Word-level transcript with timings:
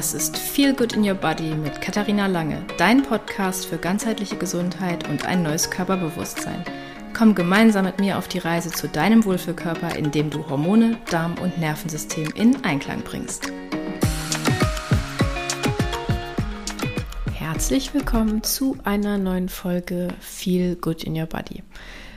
Das 0.00 0.14
ist 0.14 0.38
Feel 0.38 0.72
Good 0.72 0.94
in 0.94 1.06
Your 1.06 1.14
Body 1.14 1.54
mit 1.54 1.82
Katharina 1.82 2.26
Lange, 2.26 2.64
dein 2.78 3.02
Podcast 3.02 3.66
für 3.66 3.76
ganzheitliche 3.76 4.36
Gesundheit 4.36 5.06
und 5.10 5.26
ein 5.26 5.42
neues 5.42 5.70
Körperbewusstsein. 5.70 6.64
Komm 7.12 7.34
gemeinsam 7.34 7.84
mit 7.84 8.00
mir 8.00 8.16
auf 8.16 8.26
die 8.26 8.38
Reise 8.38 8.70
zu 8.70 8.88
deinem 8.88 9.26
Wohlfühlkörper, 9.26 9.96
indem 9.96 10.30
du 10.30 10.48
Hormone, 10.48 10.96
Darm 11.10 11.34
und 11.34 11.58
Nervensystem 11.58 12.30
in 12.34 12.64
Einklang 12.64 13.02
bringst. 13.02 13.52
Herzlich 17.34 17.92
willkommen 17.92 18.42
zu 18.42 18.78
einer 18.84 19.18
neuen 19.18 19.50
Folge 19.50 20.08
Feel 20.18 20.76
Good 20.76 21.04
in 21.04 21.14
Your 21.14 21.26
Body. 21.26 21.62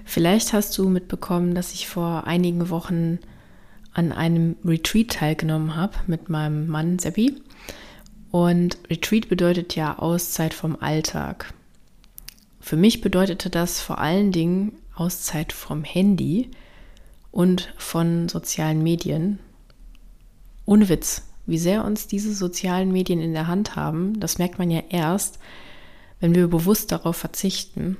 Vielleicht 0.05 0.53
hast 0.53 0.77
du 0.77 0.87
mitbekommen, 0.87 1.53
dass 1.53 1.73
ich 1.73 1.89
vor 1.89 2.27
einigen 2.27 2.69
Wochen 2.69 3.19
an 3.93 4.13
einem 4.13 4.55
Retreat 4.63 5.09
teilgenommen 5.09 5.75
habe 5.75 5.93
mit 6.07 6.29
meinem 6.29 6.67
Mann 6.67 6.97
Seppi. 6.97 7.35
Und 8.33 8.79
Retreat 8.89 9.29
bedeutet 9.29 9.75
ja 9.75 9.99
Auszeit 9.99 10.55
vom 10.55 10.75
Alltag. 10.79 11.53
Für 12.59 12.75
mich 12.75 12.99
bedeutete 12.99 13.51
das 13.51 13.79
vor 13.79 13.99
allen 13.99 14.31
Dingen 14.31 14.71
Auszeit 14.95 15.53
vom 15.53 15.83
Handy 15.83 16.49
und 17.31 17.71
von 17.77 18.27
sozialen 18.29 18.81
Medien. 18.81 19.37
Ohne 20.65 20.89
Witz, 20.89 21.27
wie 21.45 21.59
sehr 21.59 21.85
uns 21.85 22.07
diese 22.07 22.33
sozialen 22.33 22.91
Medien 22.91 23.21
in 23.21 23.33
der 23.33 23.45
Hand 23.45 23.75
haben, 23.75 24.19
das 24.19 24.39
merkt 24.39 24.57
man 24.57 24.71
ja 24.71 24.81
erst, 24.89 25.37
wenn 26.19 26.33
wir 26.33 26.47
bewusst 26.47 26.91
darauf 26.91 27.15
verzichten. 27.15 27.97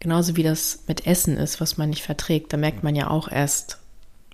Genauso 0.00 0.36
wie 0.36 0.42
das 0.42 0.84
mit 0.88 1.06
Essen 1.06 1.36
ist, 1.36 1.60
was 1.60 1.76
man 1.76 1.90
nicht 1.90 2.02
verträgt. 2.02 2.50
Da 2.50 2.56
merkt 2.56 2.82
man 2.82 2.96
ja 2.96 3.10
auch 3.10 3.30
erst, 3.30 3.78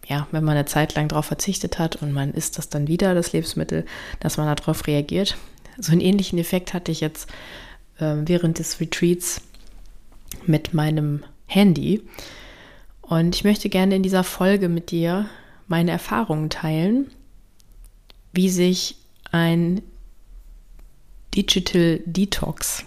ja, 0.06 0.26
wenn 0.30 0.44
man 0.44 0.56
eine 0.56 0.66
Zeit 0.66 0.94
lang 0.94 1.08
darauf 1.08 1.26
verzichtet 1.26 1.78
hat 1.78 1.96
und 1.96 2.12
man 2.12 2.32
isst 2.32 2.58
das 2.58 2.68
dann 2.68 2.88
wieder, 2.88 3.14
das 3.14 3.32
Lebensmittel, 3.32 3.86
dass 4.20 4.36
man 4.36 4.54
darauf 4.54 4.86
reagiert. 4.86 5.36
So 5.78 5.92
einen 5.92 6.00
ähnlichen 6.00 6.38
Effekt 6.38 6.74
hatte 6.74 6.92
ich 6.92 7.00
jetzt 7.00 7.30
äh, 7.98 8.16
während 8.24 8.58
des 8.58 8.80
Retreats 8.80 9.40
mit 10.46 10.74
meinem 10.74 11.22
Handy. 11.46 12.02
Und 13.00 13.34
ich 13.34 13.44
möchte 13.44 13.68
gerne 13.68 13.96
in 13.96 14.02
dieser 14.02 14.24
Folge 14.24 14.68
mit 14.68 14.90
dir 14.90 15.28
meine 15.68 15.90
Erfahrungen 15.90 16.50
teilen, 16.50 17.10
wie 18.32 18.48
sich 18.48 18.96
ein 19.30 19.82
Digital 21.34 22.00
Detox 22.04 22.84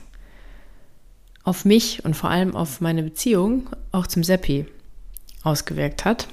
auf 1.44 1.66
mich 1.66 2.04
und 2.04 2.16
vor 2.16 2.30
allem 2.30 2.56
auf 2.56 2.82
meine 2.82 3.04
Beziehung 3.04 3.70
auch 3.92 4.08
zum 4.08 4.24
Seppi 4.24 4.66
ausgewirkt 5.44 6.06
hat. 6.06 6.28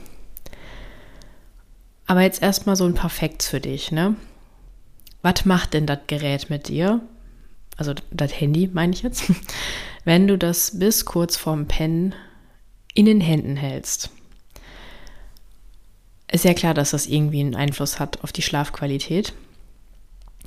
Aber 2.13 2.21
jetzt 2.21 2.43
erstmal 2.43 2.77
so 2.77 2.85
ein 2.85 2.93
paar 2.93 3.09
Facts 3.09 3.49
für 3.49 3.59
dich, 3.59 3.91
ne? 3.91 4.17
Was 5.23 5.47
macht 5.47 5.73
denn 5.73 5.87
das 5.87 6.01
Gerät 6.09 6.51
mit 6.51 6.69
dir? 6.69 7.01
Also 7.79 7.95
das 8.11 8.39
Handy 8.39 8.69
meine 8.71 8.93
ich 8.93 9.01
jetzt. 9.01 9.33
Wenn 10.05 10.29
du 10.29 10.37
das 10.37 10.79
bis 10.79 11.07
kurz 11.07 11.39
vorm 11.39 11.69
Pennen 11.69 12.15
in 12.93 13.07
den 13.07 13.23
Händen 13.23 13.57
hältst. 13.57 14.11
Ist 16.31 16.45
ja 16.45 16.53
klar, 16.53 16.75
dass 16.75 16.91
das 16.91 17.07
irgendwie 17.07 17.41
einen 17.41 17.55
Einfluss 17.55 17.99
hat 17.99 18.23
auf 18.23 18.31
die 18.31 18.43
Schlafqualität. 18.43 19.33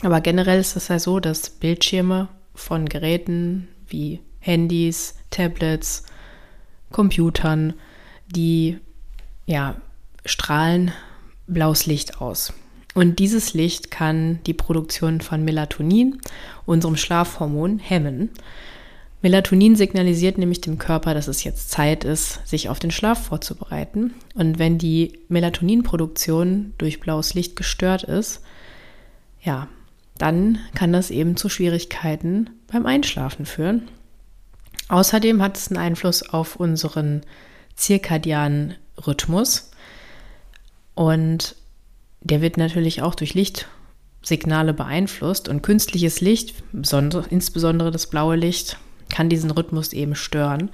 Aber 0.04 0.22
generell 0.22 0.60
ist 0.60 0.76
es 0.76 0.90
ja 0.90 1.00
so, 1.00 1.20
dass 1.20 1.50
Bildschirme 1.50 2.28
von 2.54 2.88
Geräten 2.88 3.70
wie 3.88 4.20
Handys, 4.40 5.16
Tablets, 5.32 6.04
Computern, 6.92 7.74
die 8.28 8.78
ja 9.48 9.78
strahlen 10.26 10.94
blaues 11.48 11.86
Licht 11.86 12.22
aus. 12.22 12.54
Und 12.94 13.20
dieses 13.20 13.54
Licht 13.54 13.92
kann 13.92 14.40
die 14.46 14.54
Produktion 14.54 15.20
von 15.22 15.44
Melatonin, 15.44 16.20
unserem 16.66 16.96
Schlafhormon, 16.96 17.80
hemmen. 17.80 18.30
Melatonin 19.22 19.76
signalisiert 19.76 20.38
nämlich 20.38 20.62
dem 20.62 20.78
Körper, 20.78 21.14
dass 21.14 21.28
es 21.28 21.44
jetzt 21.44 21.72
Zeit 21.72 22.04
ist, 22.04 22.48
sich 22.48 22.70
auf 22.70 22.80
den 22.80 22.92
Schlaf 22.92 23.26
vorzubereiten. 23.26 24.14
Und 24.34 24.60
wenn 24.60 24.78
die 24.78 25.20
Melatoninproduktion 25.28 26.74
durch 26.78 27.00
blaues 27.00 27.34
Licht 27.34 27.56
gestört 27.56 28.04
ist, 28.04 28.42
ja, 29.42 29.68
dann 30.18 30.60
kann 30.74 30.94
das 30.94 31.12
eben 31.12 31.36
zu 31.36 31.50
Schwierigkeiten 31.50 32.50
beim 32.68 32.86
Einschlafen 32.86 33.46
führen. 33.46 33.90
Außerdem 34.88 35.42
hat 35.42 35.58
es 35.58 35.70
einen 35.70 35.80
Einfluss 35.80 36.24
auf 36.24 36.56
unseren 36.56 37.22
zirkadianen 37.76 38.76
Rhythmus. 39.06 39.72
Und 40.96 41.56
der 42.22 42.42
wird 42.42 42.58
natürlich 42.58 43.02
auch 43.02 43.14
durch 43.14 43.36
Lichtsignale 43.36 44.74
beeinflusst 44.74 45.48
und 45.48 45.62
künstliches 45.62 46.22
Licht, 46.22 46.56
insbesondere 46.74 47.92
das 47.92 48.08
blaue 48.08 48.36
Licht, 48.36 48.78
kann 49.10 49.30
diesen 49.30 49.52
Rhythmus 49.52 49.94
eben 49.94 50.16
stören. 50.16 50.72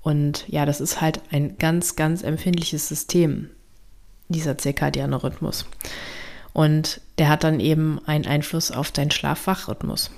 Und 0.00 0.44
ja, 0.48 0.64
das 0.64 0.80
ist 0.80 1.00
halt 1.00 1.20
ein 1.30 1.58
ganz, 1.58 1.96
ganz 1.96 2.22
empfindliches 2.22 2.88
System, 2.88 3.50
dieser 4.28 4.56
zirkadiane 4.56 5.22
Rhythmus. 5.22 5.66
Und 6.52 7.02
der 7.18 7.28
hat 7.28 7.44
dann 7.44 7.60
eben 7.60 8.00
einen 8.06 8.24
Einfluss 8.24 8.70
auf 8.70 8.90
deinen 8.90 9.10
Schlaf-Wach-Rhythmus. 9.10 10.10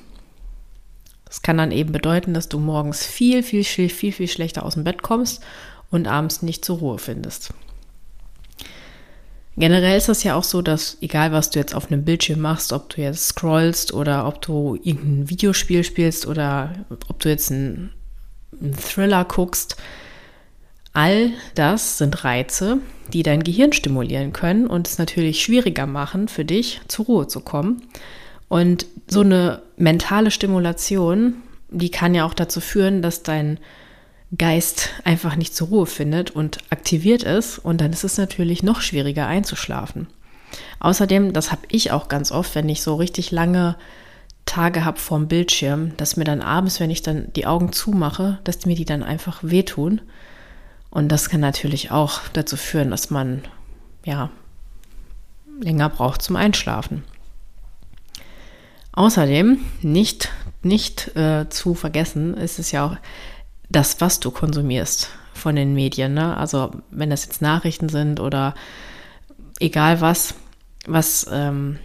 Das 1.25 1.43
kann 1.43 1.59
dann 1.59 1.73
eben 1.73 1.91
bedeuten, 1.91 2.33
dass 2.33 2.49
du 2.49 2.59
morgens 2.59 3.05
viel, 3.05 3.43
viel, 3.43 3.65
viel, 3.65 3.89
viel, 3.89 4.13
viel 4.13 4.29
schlechter 4.29 4.65
aus 4.65 4.75
dem 4.75 4.85
Bett 4.85 5.03
kommst 5.03 5.43
und 5.91 6.07
abends 6.07 6.43
nicht 6.43 6.65
zur 6.65 6.79
Ruhe 6.79 6.99
findest. 6.99 7.53
Generell 9.59 9.99
ist 9.99 10.09
es 10.09 10.23
ja 10.23 10.37
auch 10.37 10.45
so, 10.45 10.63
dass 10.63 10.99
egal 11.01 11.33
was 11.33 11.51
du 11.51 11.59
jetzt 11.59 11.75
auf 11.75 11.91
einem 11.91 12.05
Bildschirm 12.05 12.41
machst, 12.41 12.73
ob 12.73 12.91
du 12.91 13.03
jetzt 13.03 13.27
scrollst 13.29 13.93
oder 13.93 14.27
ob 14.27 14.41
du 14.41 14.79
irgendein 14.83 15.31
Videospiel 15.31 15.83
spielst 15.83 16.27
oder 16.27 16.73
ob 17.09 17.19
du 17.19 17.29
jetzt 17.29 17.51
einen, 17.51 17.91
einen 18.61 18.77
Thriller 18.77 19.25
guckst, 19.25 19.77
all 20.93 21.31
das 21.57 21.99
sind 21.99 22.25
Reize, 22.25 22.79
die 23.13 23.25
dein 23.25 23.43
Gehirn 23.43 23.73
stimulieren 23.73 24.33
können 24.33 24.69
und 24.69 24.87
es 24.87 24.99
natürlich 24.99 25.43
schwieriger 25.43 25.87
machen 25.87 26.29
für 26.29 26.45
dich, 26.45 26.81
zur 26.87 27.07
Ruhe 27.07 27.27
zu 27.27 27.41
kommen. 27.41 27.83
Und 28.49 28.87
so 29.09 29.21
eine 29.21 29.63
mentale 29.77 30.31
Stimulation, 30.31 31.35
die 31.69 31.91
kann 31.91 32.15
ja 32.15 32.25
auch 32.25 32.35
dazu 32.35 32.61
führen, 32.61 33.03
dass 33.03 33.25
dein 33.25 33.59
Geist 34.37 34.91
einfach 35.05 35.37
nicht 35.37 35.55
zur 35.55 35.69
Ruhe 35.69 35.87
findet 35.87 36.31
und 36.31 36.59
aktiviert 36.71 37.23
ist. 37.23 37.59
Und 37.59 37.81
dann 37.81 37.93
ist 37.93 38.05
es 38.05 38.19
natürlich 38.19 38.63
noch 38.63 38.81
schwieriger 38.81 39.27
einzuschlafen. 39.27 40.07
Außerdem, 40.81 41.33
das 41.33 41.51
habe 41.51 41.63
ich 41.69 41.93
auch 41.93 42.09
ganz 42.09 42.33
oft, 42.33 42.55
wenn 42.55 42.69
ich 42.69 42.83
so 42.83 42.95
richtig 42.97 43.31
lange 43.31 43.77
Tage 44.45 44.85
habe 44.85 44.99
vorm 44.99 45.29
Bildschirm, 45.29 45.97
dass 45.97 46.17
mir 46.17 46.25
dann 46.25 46.41
abends, 46.41 46.81
wenn 46.81 46.91
ich 46.91 47.03
dann 47.03 47.33
die 47.35 47.47
Augen 47.47 47.73
zumache, 47.73 48.39
dass 48.45 48.65
mir 48.65 48.77
die 48.77 48.87
dann 48.87 49.03
einfach 49.03 49.41
wehtun. 49.43 50.01
Und 50.91 51.09
das 51.11 51.29
kann 51.29 51.41
natürlich 51.41 51.91
auch 51.91 52.21
dazu 52.33 52.57
führen, 52.57 52.91
dass 52.91 53.11
man 53.11 53.43
ja 54.05 54.31
länger 55.61 55.89
braucht 55.91 56.23
zum 56.23 56.37
Einschlafen. 56.37 57.05
Außerdem, 58.93 59.59
nicht, 59.83 60.31
nicht 60.63 61.15
äh, 61.17 61.49
zu 61.51 61.75
vergessen, 61.75 62.35
ist 62.35 62.59
es 62.59 62.73
ja 62.73 62.87
auch 62.87 62.97
das, 63.71 64.01
was 64.01 64.21
du 64.21 64.31
konsumierst 64.31 65.11
von 65.35 65.57
den 65.57 65.75
Medien. 65.75 66.15
Ne? 66.15 66.37
Also 66.37 66.71
wenn 66.91 67.11
das 67.11 67.25
jetzt 67.25 67.43
Nachrichten 67.43 67.89
sind 67.89 68.21
oder 68.21 68.55
egal 69.61 70.01
was, 70.01 70.35
was 70.87 71.27
ähm, 71.31 71.79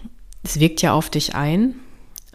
es 0.44 0.60
wirkt 0.60 0.82
ja 0.82 0.94
auf 0.94 1.10
dich 1.10 1.36
ein 1.36 1.76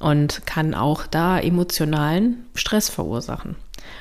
und 0.00 0.46
kann 0.46 0.74
auch 0.74 1.06
da 1.06 1.38
emotionalen 1.38 2.46
Stress 2.54 2.88
verursachen. 2.88 3.56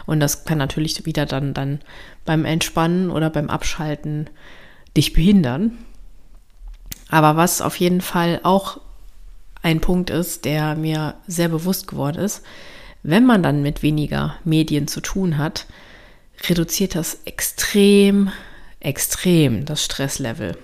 Und 0.06 0.20
das 0.20 0.46
kann 0.46 0.58
natürlich 0.58 1.06
wieder 1.06 1.26
dann, 1.26 1.54
dann 1.54 1.80
beim 2.26 2.46
Entspannen 2.46 3.10
oder 3.10 3.30
beim 3.30 3.50
Abschalten 3.50 4.30
dich 4.96 5.14
behindern. 5.14 5.78
Aber 7.10 7.38
was 7.38 7.62
auf 7.62 7.78
jeden 7.78 8.02
Fall 8.02 8.40
auch 8.44 8.80
ein 9.62 9.82
Punkt 9.82 10.10
ist, 10.10 10.46
der 10.46 10.76
mir 10.76 11.16
sehr 11.28 11.50
bewusst 11.50 11.88
geworden 11.88 12.18
ist, 12.18 12.44
wenn 13.04 13.26
man 13.26 13.44
dann 13.44 13.62
mit 13.62 13.84
weniger 13.84 14.36
Medien 14.44 14.88
zu 14.88 15.02
tun 15.02 15.38
hat, 15.38 15.66
reduziert 16.50 16.96
das 16.96 17.22
extrem, 17.26 18.32
extrem 18.80 19.66
das 19.66 19.84
Stresslevel. 19.84 20.58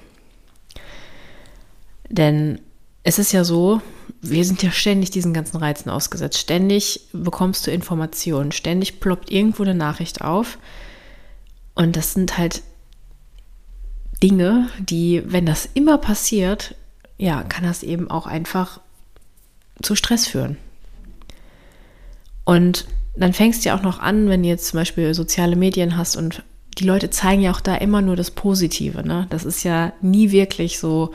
Denn 2.10 2.60
es 3.04 3.20
ist 3.20 3.32
ja 3.32 3.44
so, 3.44 3.82
wir 4.22 4.46
sind 4.46 4.64
ja 4.64 4.72
ständig 4.72 5.12
diesen 5.12 5.34
ganzen 5.34 5.58
Reizen 5.58 5.90
ausgesetzt. 5.90 6.38
Ständig 6.38 7.08
bekommst 7.12 7.68
du 7.68 7.72
Informationen, 7.72 8.52
ständig 8.52 9.00
ploppt 9.00 9.32
irgendwo 9.32 9.64
eine 9.64 9.76
Nachricht 9.76 10.22
auf. 10.22 10.58
Und 11.76 11.96
das 11.96 12.14
sind 12.14 12.38
halt 12.38 12.62
Dinge, 14.22 14.70
die, 14.80 15.22
wenn 15.26 15.46
das 15.46 15.68
immer 15.74 15.98
passiert, 15.98 16.76
ja, 17.18 17.44
kann 17.44 17.66
das 17.66 17.84
eben 17.84 18.10
auch 18.10 18.26
einfach 18.26 18.80
zu 19.82 19.96
Stress 19.96 20.28
führen. 20.28 20.58
Und 22.46 22.86
dann 23.16 23.34
fängst 23.34 23.64
du 23.64 23.70
ja 23.70 23.78
auch 23.78 23.84
noch 23.84 24.00
an, 24.00 24.30
wenn 24.30 24.44
du 24.44 24.50
jetzt 24.50 24.68
zum 24.68 24.80
Beispiel 24.80 25.14
soziale 25.14 25.56
Medien 25.56 25.98
hast 25.98 26.16
und 26.16 26.44
die 26.78 26.86
Leute 26.86 27.10
zeigen 27.10 27.42
ja 27.42 27.52
auch 27.52 27.62
da 27.62 27.76
immer 27.76 28.02
nur 28.02 28.16
das 28.16 28.32
Positive. 28.32 29.06
Ne? 29.06 29.28
Das 29.30 29.46
ist 29.46 29.64
ja 29.64 29.94
nie 30.02 30.32
wirklich 30.32 30.80
so 30.80 31.14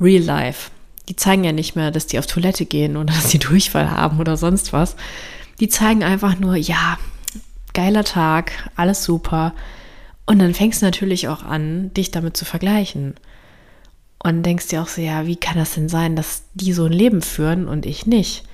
real 0.00 0.22
life. 0.22 0.70
die 1.08 1.16
zeigen 1.16 1.42
ja 1.42 1.52
nicht 1.52 1.74
mehr, 1.74 1.90
dass 1.90 2.06
die 2.06 2.18
auf 2.18 2.26
Toilette 2.26 2.64
gehen 2.64 2.96
oder 2.96 3.12
dass 3.14 3.30
sie 3.30 3.38
Durchfall 3.38 3.90
haben 3.90 4.20
oder 4.20 4.36
sonst 4.36 4.72
was. 4.72 4.96
Die 5.60 5.68
zeigen 5.68 6.02
einfach 6.02 6.38
nur, 6.38 6.56
ja, 6.56 6.98
geiler 7.74 8.04
Tag, 8.04 8.52
alles 8.76 9.04
super. 9.04 9.54
Und 10.26 10.38
dann 10.38 10.54
fängst 10.54 10.82
du 10.82 10.86
natürlich 10.86 11.28
auch 11.28 11.42
an, 11.42 11.92
dich 11.94 12.10
damit 12.10 12.36
zu 12.36 12.44
vergleichen. 12.44 13.14
Und 14.22 14.44
denkst 14.44 14.68
dir 14.68 14.82
auch 14.82 14.88
so, 14.88 15.00
ja, 15.02 15.26
wie 15.26 15.36
kann 15.36 15.56
das 15.56 15.74
denn 15.74 15.88
sein, 15.88 16.14
dass 16.14 16.44
die 16.54 16.72
so 16.72 16.84
ein 16.84 16.92
Leben 16.92 17.22
führen 17.22 17.66
und 17.66 17.86
ich 17.86 18.06
nicht? 18.06 18.44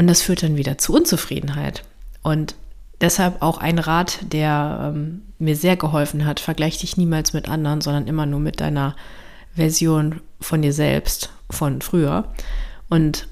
Und 0.00 0.06
das 0.06 0.22
führt 0.22 0.42
dann 0.42 0.56
wieder 0.56 0.78
zu 0.78 0.94
Unzufriedenheit. 0.94 1.82
Und 2.22 2.54
deshalb 3.02 3.42
auch 3.42 3.58
ein 3.58 3.78
Rat, 3.78 4.20
der 4.22 4.94
ähm, 4.94 5.20
mir 5.38 5.54
sehr 5.54 5.76
geholfen 5.76 6.24
hat, 6.24 6.40
vergleich 6.40 6.78
dich 6.78 6.96
niemals 6.96 7.34
mit 7.34 7.50
anderen, 7.50 7.82
sondern 7.82 8.08
immer 8.08 8.24
nur 8.24 8.40
mit 8.40 8.60
deiner 8.60 8.96
Version 9.54 10.22
von 10.40 10.62
dir 10.62 10.72
selbst, 10.72 11.34
von 11.50 11.82
früher. 11.82 12.32
Und 12.88 13.28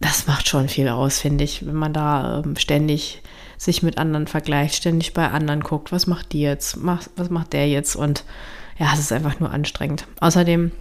das 0.00 0.26
macht 0.26 0.48
schon 0.48 0.70
viel 0.70 0.88
aus, 0.88 1.18
finde 1.18 1.44
ich, 1.44 1.66
wenn 1.66 1.74
man 1.74 1.92
da 1.92 2.42
ähm, 2.46 2.56
ständig 2.56 3.20
sich 3.58 3.82
mit 3.82 3.98
anderen 3.98 4.26
vergleicht, 4.26 4.76
ständig 4.76 5.12
bei 5.12 5.28
anderen 5.28 5.60
guckt, 5.60 5.92
was 5.92 6.06
macht 6.06 6.32
die 6.32 6.40
jetzt, 6.40 6.78
was 6.82 7.28
macht 7.28 7.52
der 7.52 7.68
jetzt 7.68 7.94
und 7.94 8.24
ja, 8.78 8.90
es 8.94 9.00
ist 9.00 9.12
einfach 9.12 9.38
nur 9.38 9.50
anstrengend. 9.50 10.06
Außerdem, 10.18 10.72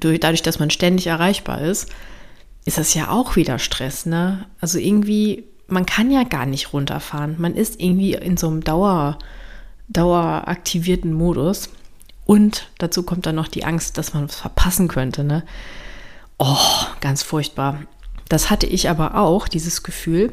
dadurch, 0.00 0.42
dass 0.42 0.58
man 0.58 0.68
ständig 0.68 1.06
erreichbar 1.06 1.62
ist, 1.62 1.88
ist 2.64 2.78
das 2.78 2.94
ja 2.94 3.10
auch 3.10 3.36
wieder 3.36 3.58
Stress, 3.58 4.06
ne? 4.06 4.46
Also 4.60 4.78
irgendwie, 4.78 5.44
man 5.68 5.86
kann 5.86 6.10
ja 6.10 6.24
gar 6.24 6.46
nicht 6.46 6.72
runterfahren. 6.72 7.36
Man 7.38 7.54
ist 7.54 7.80
irgendwie 7.80 8.14
in 8.14 8.36
so 8.36 8.48
einem 8.48 8.64
Dauer, 8.64 9.18
daueraktivierten 9.88 11.12
Modus. 11.12 11.70
Und 12.24 12.70
dazu 12.78 13.02
kommt 13.02 13.26
dann 13.26 13.34
noch 13.34 13.48
die 13.48 13.64
Angst, 13.64 13.98
dass 13.98 14.14
man 14.14 14.24
was 14.28 14.36
verpassen 14.36 14.88
könnte, 14.88 15.24
ne? 15.24 15.44
Oh, 16.38 16.56
ganz 17.00 17.22
furchtbar. 17.22 17.82
Das 18.28 18.50
hatte 18.50 18.66
ich 18.66 18.88
aber 18.88 19.16
auch, 19.16 19.46
dieses 19.46 19.82
Gefühl. 19.82 20.32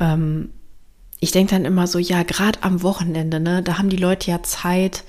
Ähm, 0.00 0.50
ich 1.20 1.30
denke 1.30 1.54
dann 1.54 1.64
immer 1.64 1.86
so, 1.86 1.98
ja, 1.98 2.24
gerade 2.24 2.62
am 2.62 2.82
Wochenende, 2.82 3.40
ne, 3.40 3.62
da 3.62 3.78
haben 3.78 3.88
die 3.88 3.96
Leute 3.96 4.30
ja 4.30 4.42
Zeit, 4.42 5.04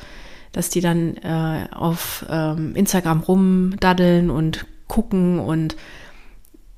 dass 0.51 0.69
die 0.69 0.81
dann 0.81 1.18
äh, 1.18 1.68
auf 1.71 2.25
ähm, 2.30 2.75
Instagram 2.75 3.21
rumdaddeln 3.21 4.30
und 4.30 4.65
gucken 4.88 5.39
und 5.39 5.75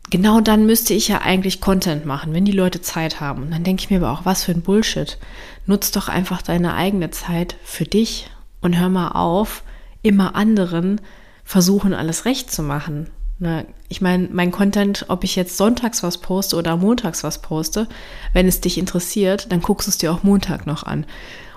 genau 0.09 0.41
dann 0.41 0.65
müsste 0.65 0.93
ich 0.93 1.07
ja 1.07 1.21
eigentlich 1.21 1.61
Content 1.61 2.05
machen, 2.05 2.33
wenn 2.33 2.45
die 2.45 2.51
Leute 2.51 2.81
Zeit 2.81 3.19
haben. 3.19 3.43
Und 3.43 3.51
dann 3.51 3.63
denke 3.63 3.83
ich 3.83 3.89
mir 3.89 3.97
aber 3.97 4.11
auch, 4.11 4.25
was 4.25 4.43
für 4.43 4.51
ein 4.51 4.61
Bullshit. 4.61 5.17
Nutz 5.65 5.91
doch 5.91 6.09
einfach 6.09 6.41
deine 6.41 6.73
eigene 6.73 7.11
Zeit 7.11 7.55
für 7.63 7.85
dich 7.85 8.29
und 8.61 8.77
hör 8.79 8.89
mal 8.89 9.09
auf, 9.09 9.63
immer 10.01 10.35
anderen 10.35 11.01
versuchen, 11.43 11.93
alles 11.93 12.25
recht 12.25 12.51
zu 12.51 12.63
machen. 12.63 13.09
Ne? 13.39 13.65
Ich 13.87 14.01
meine, 14.01 14.27
mein 14.31 14.51
Content, 14.51 15.05
ob 15.07 15.23
ich 15.23 15.35
jetzt 15.35 15.57
sonntags 15.57 16.03
was 16.03 16.17
poste 16.17 16.55
oder 16.55 16.77
montags 16.77 17.23
was 17.23 17.41
poste, 17.41 17.87
wenn 18.33 18.47
es 18.47 18.61
dich 18.61 18.77
interessiert, 18.77 19.51
dann 19.51 19.61
guckst 19.61 19.87
du 19.87 19.91
es 19.91 19.97
dir 19.97 20.11
auch 20.11 20.23
Montag 20.23 20.67
noch 20.67 20.83
an. 20.83 21.05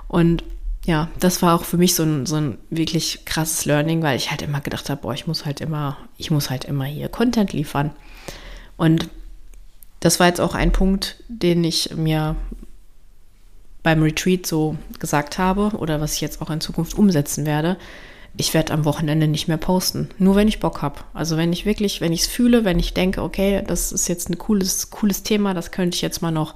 Und 0.09 0.45
ja, 0.85 1.09
das 1.21 1.43
war 1.43 1.55
auch 1.55 1.65
für 1.65 1.77
mich 1.77 1.95
so 1.95 2.03
ein, 2.03 2.27
so 2.27 2.37
ein 2.37 2.59
wirklich 2.71 3.25
krasses 3.25 3.65
Learning, 3.65 4.03
weil 4.03 4.17
ich 4.17 4.31
halt 4.31 4.43
immer 4.43 4.61
gedacht 4.61 4.91
habe, 4.91 5.03
boah, 5.03 5.15
ich 5.15 5.27
muss 5.27 5.45
halt 5.45 5.61
immer, 5.61 5.97
ich 6.19 6.31
muss 6.31 6.51
halt 6.51 6.65
immer 6.65 6.85
hier 6.85 7.09
Content 7.09 7.53
liefern. 7.53 7.93
Und 8.77 9.09
das 10.01 10.19
war 10.19 10.27
jetzt 10.27 10.41
auch 10.41 10.55
ein 10.57 10.73
Punkt, 10.73 11.23
den 11.29 11.63
ich 11.63 11.95
mir 11.95 12.35
beim 13.85 14.03
Retreat 14.03 14.47
so 14.47 14.77
gesagt 14.99 15.39
habe 15.39 15.77
oder 15.77 16.01
was 16.01 16.15
ich 16.15 16.21
jetzt 16.21 16.43
auch 16.43 16.51
in 16.51 16.61
Zukunft 16.61 16.95
umsetzen 16.95 17.47
werde, 17.47 17.77
ich 18.37 18.55
werde 18.55 18.73
am 18.73 18.85
Wochenende 18.85 19.29
nicht 19.29 19.47
mehr 19.47 19.59
posten. 19.59 20.09
Nur 20.19 20.37
wenn 20.37 20.49
ich 20.49 20.61
Bock 20.61 20.83
habe. 20.83 21.01
Also 21.13 21.37
wenn 21.37 21.53
ich 21.53 21.67
wirklich, 21.67 22.01
wenn 22.01 22.13
ich 22.13 22.23
es 22.23 22.27
fühle, 22.27 22.65
wenn 22.65 22.79
ich 22.79 22.95
denke, 22.95 23.23
okay, 23.23 23.63
das 23.67 23.93
ist 23.93 24.09
jetzt 24.09 24.31
ein 24.31 24.39
cooles, 24.39 24.91
cooles 24.91 25.23
Thema, 25.23 25.53
das 25.55 25.71
könnte 25.71 25.95
ich 25.95 26.03
jetzt 26.03 26.23
mal 26.23 26.31
noch 26.31 26.55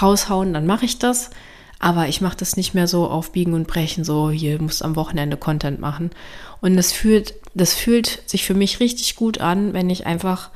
raushauen, 0.00 0.54
dann 0.54 0.66
mache 0.66 0.84
ich 0.84 0.98
das. 0.98 1.30
Aber 1.78 2.08
ich 2.08 2.20
mache 2.20 2.36
das 2.36 2.56
nicht 2.56 2.74
mehr 2.74 2.86
so 2.86 3.08
auf 3.08 3.32
Biegen 3.32 3.54
und 3.54 3.66
Brechen, 3.66 4.02
so 4.02 4.30
hier 4.30 4.60
musst 4.60 4.82
am 4.82 4.96
Wochenende 4.96 5.36
Content 5.36 5.78
machen. 5.78 6.10
Und 6.60 6.76
das 6.76 6.92
fühlt, 6.92 7.34
das 7.54 7.74
fühlt 7.74 8.22
sich 8.26 8.44
für 8.44 8.54
mich 8.54 8.80
richtig 8.80 9.16
gut 9.16 9.40
an, 9.40 9.72
wenn 9.74 9.90
ich 9.90 10.06
einfach 10.06 10.50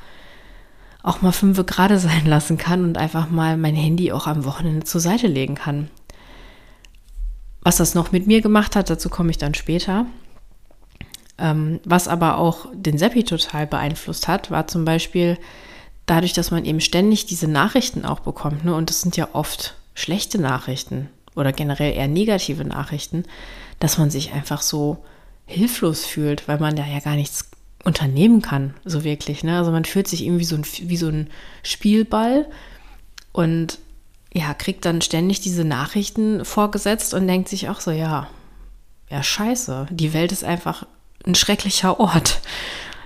auch 1.03 1.21
mal 1.21 1.31
fünf 1.31 1.63
gerade 1.65 1.99
sein 1.99 2.25
lassen 2.25 2.57
kann 2.57 2.83
und 2.83 2.97
einfach 2.97 3.29
mal 3.29 3.57
mein 3.57 3.75
Handy 3.75 4.11
auch 4.11 4.27
am 4.27 4.45
Wochenende 4.45 4.85
zur 4.85 5.01
Seite 5.01 5.27
legen 5.27 5.55
kann. 5.55 5.89
Was 7.61 7.77
das 7.77 7.93
noch 7.95 8.11
mit 8.11 8.27
mir 8.27 8.41
gemacht 8.41 8.75
hat, 8.75 8.89
dazu 8.89 9.09
komme 9.09 9.29
ich 9.29 9.37
dann 9.37 9.53
später. 9.53 10.05
Ähm, 11.37 11.79
was 11.83 12.07
aber 12.07 12.37
auch 12.37 12.67
den 12.73 12.97
Seppi 12.97 13.23
total 13.23 13.67
beeinflusst 13.67 14.27
hat, 14.27 14.51
war 14.51 14.67
zum 14.67 14.85
Beispiel 14.85 15.37
dadurch, 16.05 16.33
dass 16.33 16.51
man 16.51 16.65
eben 16.65 16.81
ständig 16.81 17.25
diese 17.25 17.47
Nachrichten 17.47 18.05
auch 18.05 18.19
bekommt. 18.19 18.65
Ne? 18.65 18.75
Und 18.75 18.89
das 18.89 19.01
sind 19.01 19.17
ja 19.17 19.29
oft 19.33 19.75
schlechte 19.93 20.39
Nachrichten 20.39 21.09
oder 21.35 21.51
generell 21.51 21.93
eher 21.93 22.07
negative 22.07 22.65
Nachrichten, 22.65 23.23
dass 23.79 23.97
man 23.97 24.09
sich 24.09 24.33
einfach 24.33 24.61
so 24.61 25.03
hilflos 25.45 26.05
fühlt, 26.05 26.47
weil 26.47 26.59
man 26.59 26.75
da 26.75 26.85
ja 26.85 26.99
gar 26.99 27.15
nichts 27.15 27.49
unternehmen 27.83 28.41
kann, 28.41 28.73
so 28.85 29.03
wirklich. 29.03 29.43
Ne? 29.43 29.57
Also 29.57 29.71
man 29.71 29.85
fühlt 29.85 30.07
sich 30.07 30.23
irgendwie 30.23 30.45
so 30.45 30.55
ein, 30.55 30.65
wie 30.83 30.97
so 30.97 31.07
ein 31.07 31.29
Spielball 31.63 32.47
und 33.31 33.79
ja, 34.33 34.53
kriegt 34.53 34.85
dann 34.85 35.01
ständig 35.01 35.41
diese 35.41 35.65
Nachrichten 35.65 36.45
vorgesetzt 36.45 37.13
und 37.13 37.27
denkt 37.27 37.49
sich 37.49 37.69
auch 37.69 37.81
so, 37.81 37.91
ja, 37.91 38.27
ja, 39.09 39.23
scheiße, 39.23 39.87
die 39.89 40.13
Welt 40.13 40.31
ist 40.31 40.43
einfach 40.43 40.85
ein 41.25 41.35
schrecklicher 41.35 41.99
Ort. 41.99 42.39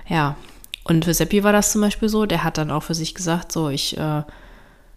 Ja, 0.08 0.36
und 0.84 1.04
für 1.04 1.14
Seppi 1.14 1.42
war 1.42 1.52
das 1.52 1.72
zum 1.72 1.80
Beispiel 1.80 2.08
so, 2.08 2.26
der 2.26 2.44
hat 2.44 2.58
dann 2.58 2.70
auch 2.70 2.84
für 2.84 2.94
sich 2.94 3.14
gesagt, 3.14 3.50
so, 3.50 3.70
ich 3.70 3.96
äh, 3.98 4.22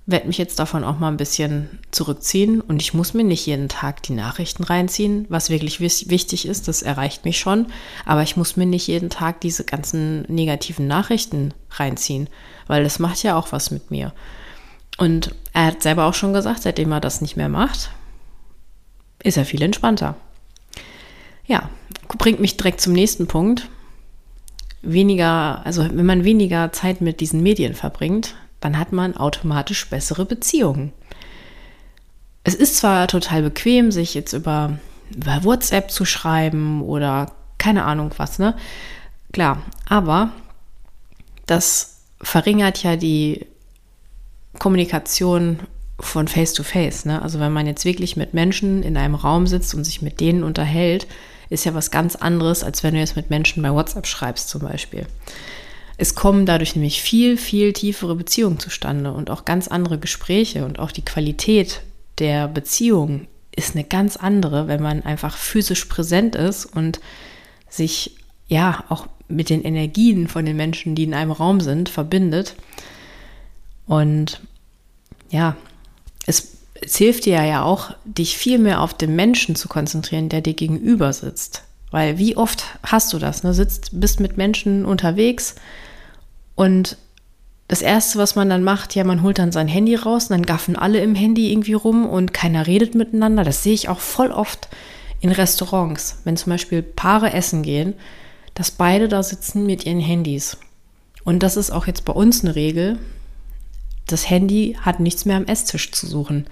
werde 0.10 0.28
mich 0.28 0.38
jetzt 0.38 0.60
davon 0.60 0.84
auch 0.84 0.98
mal 0.98 1.10
ein 1.10 1.18
bisschen 1.18 1.80
zurückziehen 1.92 2.62
und 2.62 2.82
ich 2.82 2.94
muss 2.94 3.14
mir 3.14 3.24
nicht 3.24 3.46
jeden 3.46 3.70
Tag 3.70 4.02
die 4.04 4.14
Nachrichten 4.14 4.64
reinziehen, 4.64 5.26
was 5.30 5.50
wirklich 5.52 5.80
wichtig 5.80 6.48
ist, 6.48 6.68
das 6.68 6.82
erreicht 6.82 7.26
mich 7.26 7.38
schon, 7.40 7.68
aber 8.06 8.24
ich 8.24 8.36
muss 8.36 8.58
mir 8.58 8.66
nicht 8.66 8.88
jeden 8.88 9.12
Tag 9.12 9.40
diese 9.42 9.64
ganzen 9.64 10.24
negativen 10.24 10.88
Nachrichten 10.88 11.54
reinziehen, 11.72 12.28
weil 12.66 12.84
das 12.84 12.98
macht 12.98 13.22
ja 13.22 13.36
auch 13.38 13.52
was 13.52 13.70
mit 13.70 13.92
mir. 13.92 14.14
Und 14.98 15.36
er 15.54 15.68
hat 15.68 15.84
selber 15.84 16.06
auch 16.06 16.14
schon 16.16 16.34
gesagt, 16.34 16.64
seitdem 16.64 16.92
er 16.92 17.02
das 17.02 17.22
nicht 17.22 17.38
mehr 17.38 17.50
macht, 17.50 17.92
ist 19.24 19.38
er 19.38 19.46
viel 19.46 19.62
entspannter. 19.62 20.16
Ja, 21.46 21.70
bringt 22.18 22.40
mich 22.40 22.58
direkt 22.58 22.82
zum 22.82 22.94
nächsten 22.94 23.28
Punkt. 23.28 23.70
Weniger, 24.82 25.66
also 25.66 25.84
wenn 25.84 26.06
man 26.06 26.24
weniger 26.24 26.72
Zeit 26.72 27.02
mit 27.02 27.20
diesen 27.20 27.44
Medien 27.44 27.76
verbringt, 27.76 28.36
dann 28.60 28.78
hat 28.78 28.92
man 28.92 29.16
automatisch 29.16 29.90
bessere 29.90 30.26
Beziehungen. 30.26 30.92
Es 32.44 32.56
ist 32.56 32.78
zwar 32.78 33.08
total 33.08 33.44
bequem, 33.44 33.92
sich 33.92 34.14
jetzt 34.14 34.34
über, 34.34 34.78
über 35.16 35.44
WhatsApp 35.44 35.92
zu 35.92 36.06
schreiben 36.06 36.82
oder 36.82 37.32
keine 37.58 37.84
Ahnung 37.84 38.14
was, 38.18 38.40
ne? 38.40 38.56
Klar, 39.32 39.62
aber 39.88 40.32
das 41.46 42.02
verringert 42.22 42.82
ja 42.84 42.96
die 42.96 43.46
Kommunikation 44.58 45.60
von 46.00 46.28
Face 46.28 46.54
to 46.54 46.64
Face. 46.64 47.06
Ne? 47.06 47.22
Also 47.22 47.40
wenn 47.40 47.52
man 47.52 47.68
jetzt 47.68 47.86
wirklich 47.86 48.18
mit 48.18 48.34
Menschen 48.34 48.84
in 48.84 48.98
einem 48.98 49.16
Raum 49.16 49.48
sitzt 49.48 49.76
und 49.76 49.84
sich 49.84 50.02
mit 50.02 50.20
denen 50.20 50.44
unterhält, 50.44 51.08
ist 51.50 51.66
ja 51.66 51.74
was 51.74 51.92
ganz 51.92 52.16
anderes, 52.16 52.64
als 52.64 52.84
wenn 52.84 52.94
du 52.94 53.00
jetzt 53.00 53.16
mit 53.16 53.30
Menschen 53.30 53.64
bei 53.64 53.72
WhatsApp 53.72 54.08
schreibst 54.08 54.50
zum 54.50 54.62
Beispiel. 54.62 55.06
Es 56.00 56.16
kommen 56.16 56.46
dadurch 56.46 56.76
nämlich 56.76 57.02
viel, 57.02 57.36
viel 57.36 57.74
tiefere 57.74 58.16
Beziehungen 58.16 58.58
zustande 58.58 59.12
und 59.12 59.30
auch 59.30 59.44
ganz 59.44 59.68
andere 59.68 60.00
Gespräche 60.00 60.64
und 60.64 60.80
auch 60.80 60.92
die 60.92 61.04
Qualität 61.04 61.82
der 62.20 62.48
Beziehung 62.48 63.28
ist 63.54 63.76
eine 63.76 63.84
ganz 63.84 64.16
andere, 64.16 64.70
wenn 64.70 64.82
man 64.82 65.04
einfach 65.04 65.36
physisch 65.36 65.86
präsent 65.86 66.36
ist 66.36 66.66
und 66.66 67.02
sich 67.68 68.16
ja 68.48 68.86
auch 68.88 69.08
mit 69.28 69.50
den 69.50 69.62
Energien 69.62 70.30
von 70.30 70.46
den 70.46 70.56
Menschen, 70.56 70.96
die 70.96 71.04
in 71.04 71.14
einem 71.14 71.32
Raum 71.32 71.60
sind, 71.60 71.90
verbindet. 71.90 72.56
Und 73.86 74.40
ja, 75.30 75.58
es 76.26 76.60
es 76.82 76.96
hilft 76.96 77.26
dir 77.26 77.44
ja 77.44 77.64
auch, 77.64 77.92
dich 78.06 78.38
viel 78.38 78.58
mehr 78.58 78.82
auf 78.82 78.94
den 78.94 79.16
Menschen 79.16 79.56
zu 79.56 79.68
konzentrieren, 79.68 80.30
der 80.30 80.40
dir 80.42 80.54
gegenüber 80.54 81.12
sitzt. 81.12 81.64
Weil 81.92 82.18
wie 82.18 82.38
oft 82.38 82.64
hast 82.84 83.12
du 83.14 83.20
das? 83.20 83.44
Ne? 83.44 83.54
Sitzt, 83.54 84.00
bist 84.00 84.20
mit 84.20 84.38
Menschen 84.38 84.86
unterwegs 84.86 85.56
und 86.60 86.98
das 87.70 87.82
Erste, 87.82 88.20
was 88.20 88.36
man 88.36 88.50
dann 88.50 88.66
macht, 88.66 88.94
ja, 88.94 89.06
man 89.06 89.24
holt 89.24 89.40
dann 89.40 89.54
sein 89.54 89.70
Handy 89.70 89.96
raus 89.96 90.26
und 90.26 90.32
dann 90.32 90.46
gaffen 90.46 90.76
alle 90.76 91.00
im 91.00 91.16
Handy 91.16 91.54
irgendwie 91.54 91.72
rum 91.72 92.06
und 92.06 92.34
keiner 92.34 92.68
redet 92.68 92.96
miteinander. 92.96 93.46
Das 93.46 93.64
sehe 93.64 93.74
ich 93.74 93.88
auch 93.88 94.02
voll 94.02 94.30
oft 94.30 94.68
in 95.22 95.32
Restaurants, 95.32 96.18
wenn 96.26 96.36
zum 96.36 96.52
Beispiel 96.52 96.82
Paare 96.82 97.32
essen 97.32 97.64
gehen, 97.64 97.94
dass 98.56 98.72
beide 98.72 99.08
da 99.08 99.24
sitzen 99.24 99.66
mit 99.66 99.86
ihren 99.86 100.02
Handys. 100.02 100.58
Und 101.24 101.44
das 101.44 101.56
ist 101.56 101.72
auch 101.72 101.88
jetzt 101.88 102.04
bei 102.04 102.12
uns 102.12 102.44
eine 102.44 102.56
Regel, 102.56 103.00
das 104.08 104.30
Handy 104.30 104.76
hat 104.82 105.00
nichts 105.00 105.24
mehr 105.24 105.38
am 105.38 105.46
Esstisch 105.46 105.94
zu 105.94 106.08
suchen. 106.08 106.46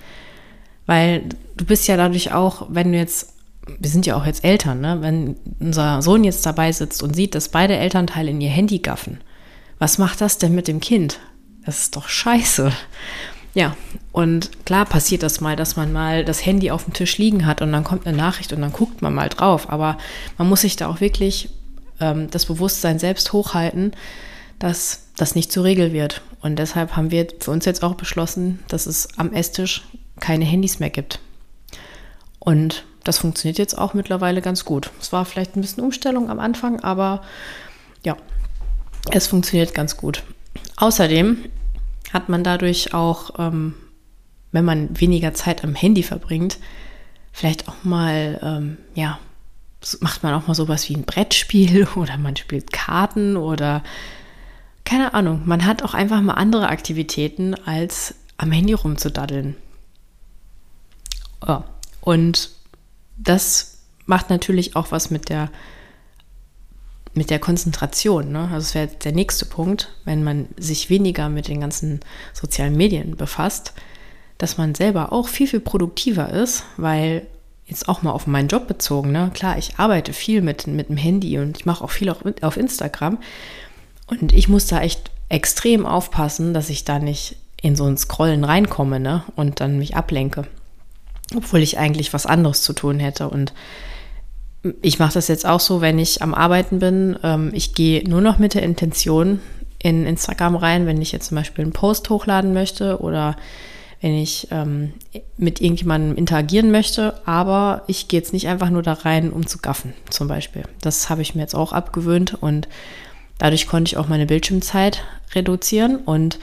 Weil 0.86 1.24
du 1.58 1.66
bist 1.66 1.86
ja 1.90 1.98
dadurch 1.98 2.32
auch, 2.32 2.68
wenn 2.70 2.94
du 2.94 2.98
jetzt 2.98 3.34
wir 3.78 3.90
sind 3.90 4.06
ja 4.06 4.16
auch 4.16 4.26
jetzt 4.26 4.46
Eltern, 4.46 4.80
ne? 4.80 5.00
wenn 5.02 5.36
unser 5.60 6.02
Sohn 6.02 6.24
jetzt 6.24 6.46
dabei 6.46 6.72
sitzt 6.72 7.04
und 7.04 7.14
sieht, 7.14 7.36
dass 7.36 7.50
beide 7.50 7.76
Elternteile 7.76 8.32
in 8.32 8.40
ihr 8.40 8.50
Handy 8.50 8.80
gaffen, 8.80 9.20
was 9.80 9.98
macht 9.98 10.22
das 10.22 10.38
denn 10.38 10.56
mit 10.56 10.68
dem 10.68 10.80
Kind? 10.80 11.20
Das 11.66 11.80
ist 11.80 11.96
doch 11.96 12.08
scheiße. 12.08 12.72
Ja, 13.54 13.76
und 14.12 14.66
klar 14.66 14.86
passiert 14.86 15.24
das 15.24 15.42
mal, 15.42 15.56
dass 15.56 15.76
man 15.76 15.92
mal 15.92 16.24
das 16.24 16.46
Handy 16.46 16.70
auf 16.70 16.84
dem 16.84 16.94
Tisch 16.94 17.18
liegen 17.18 17.46
hat 17.46 17.62
und 17.62 17.72
dann 17.72 17.84
kommt 17.84 18.06
eine 18.06 18.16
Nachricht 18.16 18.54
und 18.54 18.62
dann 18.62 18.72
guckt 18.72 19.02
man 19.02 19.14
mal 19.16 19.30
drauf. 19.30 19.70
Aber 19.70 19.98
man 20.38 20.48
muss 20.48 20.62
sich 20.62 20.76
da 20.76 20.88
auch 20.88 21.02
wirklich 21.02 21.50
ähm, 22.00 22.30
das 22.30 22.46
Bewusstsein 22.46 23.00
selbst 23.00 23.34
hochhalten, 23.34 23.94
dass 24.60 25.08
das 25.18 25.36
nicht 25.36 25.52
zur 25.52 25.64
Regel 25.64 25.92
wird. 25.92 26.22
Und 26.42 26.58
deshalb 26.58 26.96
haben 26.96 27.12
wir 27.12 27.28
für 27.40 27.52
uns 27.52 27.66
jetzt 27.66 27.84
auch 27.84 27.96
beschlossen, 27.96 28.60
dass 28.68 28.86
es 28.86 29.08
am 29.18 29.34
Esstisch 29.34 29.84
keine 30.20 30.46
Handys 30.46 30.80
mehr 30.80 30.90
gibt. 30.90 31.20
Und 32.40 32.86
das 33.04 33.18
funktioniert 33.18 33.58
jetzt 33.58 33.78
auch 33.78 33.94
mittlerweile 33.94 34.42
ganz 34.42 34.66
gut. 34.66 34.92
Es 35.02 35.12
war 35.12 35.26
vielleicht 35.26 35.56
ein 35.56 35.62
bisschen 35.62 35.84
Umstellung 35.84 36.30
am 36.30 36.40
Anfang, 36.40 36.82
aber 36.82 37.22
ja, 38.04 38.18
es 39.12 39.28
funktioniert 39.28 39.74
ganz 39.74 39.98
gut. 39.98 40.24
Außerdem 40.78 41.46
hat 42.14 42.30
man 42.30 42.44
dadurch 42.44 42.94
auch, 42.94 43.32
ähm, 43.40 43.74
wenn 44.52 44.66
man 44.66 45.00
weniger 45.00 45.34
Zeit 45.34 45.64
am 45.64 45.76
Handy 45.76 46.04
verbringt, 46.04 46.58
vielleicht 47.32 47.68
auch 47.68 47.84
mal, 47.84 48.40
ähm, 48.42 48.78
ja, 48.96 49.20
macht 50.00 50.24
man 50.24 50.34
auch 50.34 50.48
mal 50.48 50.56
sowas 50.56 50.90
wie 50.90 50.96
ein 50.96 51.06
Brettspiel 51.06 51.88
oder 51.96 52.18
man 52.18 52.36
spielt 52.36 52.72
Karten 52.72 53.38
oder 53.38 53.84
keine 54.86 55.14
Ahnung. 55.14 55.42
Man 55.46 55.66
hat 55.66 55.84
auch 55.84 55.94
einfach 55.94 56.22
mal 56.22 56.36
andere 56.36 56.70
Aktivitäten, 56.70 57.56
als 57.66 58.16
am 58.38 58.52
Handy 58.52 58.74
rumzudaddeln. 58.74 59.56
Ja. 61.46 61.66
Und 62.02 62.52
das 63.18 63.80
macht 64.06 64.30
natürlich 64.30 64.76
auch 64.76 64.92
was 64.92 65.12
mit 65.12 65.28
der 65.30 65.50
mit 67.18 67.30
der 67.30 67.40
Konzentration. 67.40 68.32
Ne? 68.32 68.42
Also 68.52 68.58
das 68.58 68.76
wäre 68.76 68.88
der 68.88 69.12
nächste 69.12 69.46
Punkt, 69.46 69.90
wenn 70.06 70.24
man 70.24 70.48
sich 70.58 70.90
weniger 70.90 71.30
mit 71.30 71.48
den 71.48 71.62
ganzen 71.62 72.00
sozialen 72.34 72.78
Medien 72.78 73.18
befasst, 73.18 73.74
dass 74.38 74.58
man 74.58 74.76
selber 74.76 75.12
auch 75.12 75.28
viel, 75.28 75.48
viel 75.48 75.60
produktiver 75.60 76.32
ist, 76.32 76.64
weil 76.78 77.26
jetzt 77.66 77.90
auch 77.90 78.02
mal 78.02 78.12
auf 78.12 78.28
meinen 78.28 78.48
Job 78.48 78.68
bezogen, 78.68 79.12
ne? 79.12 79.30
klar, 79.34 79.58
ich 79.58 79.78
arbeite 79.78 80.14
viel 80.14 80.42
mit, 80.42 80.68
mit 80.68 80.88
dem 80.88 80.96
Handy 80.96 81.38
und 81.40 81.58
ich 81.58 81.66
mache 81.66 81.84
auch 81.84 81.92
viel 81.92 82.10
auf, 82.10 82.20
auf 82.42 82.56
Instagram 82.56 83.18
und 84.06 84.32
ich 84.32 84.48
muss 84.48 84.68
da 84.68 84.80
echt 84.80 85.12
extrem 85.28 85.86
aufpassen, 85.86 86.54
dass 86.54 86.70
ich 86.70 86.86
da 86.86 87.00
nicht 87.00 87.36
in 87.62 87.76
so 87.76 87.84
ein 87.84 87.98
Scrollen 87.98 88.46
reinkomme 88.46 89.02
ne? 89.02 89.24
und 89.36 89.60
dann 89.60 89.80
mich 89.80 89.98
ablenke 89.98 90.48
obwohl 91.36 91.62
ich 91.62 91.78
eigentlich 91.78 92.14
was 92.14 92.26
anderes 92.26 92.62
zu 92.62 92.74
tun 92.74 93.00
hätte. 93.00 93.30
Und 93.30 93.54
ich 94.82 95.00
mache 95.00 95.14
das 95.14 95.28
jetzt 95.28 95.46
auch 95.46 95.60
so, 95.60 95.82
wenn 95.82 96.00
ich 96.00 96.22
am 96.22 96.34
Arbeiten 96.34 96.80
bin. 96.80 97.18
Ähm, 97.24 97.52
ich 97.54 97.74
gehe 97.74 98.08
nur 98.08 98.22
noch 98.22 98.40
mit 98.40 98.54
der 98.54 98.64
Intention 98.64 99.40
in 99.80 100.06
Instagram 100.06 100.56
rein, 100.56 100.86
wenn 100.86 101.02
ich 101.02 101.12
jetzt 101.12 101.28
zum 101.28 101.36
Beispiel 101.36 101.64
einen 101.64 101.74
Post 101.74 102.10
hochladen 102.10 102.54
möchte 102.54 103.00
oder 103.00 103.36
wenn 104.02 104.14
ich 104.14 104.48
ähm, 104.52 104.94
mit 105.38 105.60
irgendjemandem 105.60 106.16
interagieren 106.18 106.72
möchte, 106.72 107.20
aber 107.26 107.84
ich 107.88 108.08
gehe 108.08 108.20
jetzt 108.20 108.34
nicht 108.34 108.48
einfach 108.48 108.70
nur 108.70 108.84
da 108.84 108.94
rein, 108.94 109.32
um 109.32 109.48
zu 109.48 109.58
gaffen, 109.58 109.94
zum 110.10 110.28
Beispiel. 110.28 110.64
Das 110.82 111.10
habe 111.10 111.22
ich 111.22 111.34
mir 111.34 111.42
jetzt 111.42 111.56
auch 111.56 111.74
abgewöhnt 111.74 112.36
und 112.42 112.68
dadurch 113.40 113.68
konnte 113.68 113.90
ich 113.90 113.98
auch 113.98 114.08
meine 114.08 114.28
Bildschirmzeit 114.28 115.04
reduzieren 115.34 115.98
und 115.98 116.38